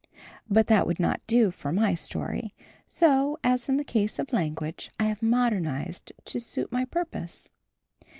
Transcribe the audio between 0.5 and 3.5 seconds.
that would not do for my story. So,